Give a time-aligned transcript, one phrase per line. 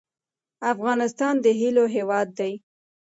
[0.73, 2.53] افغانستان د هیلو هیواد دی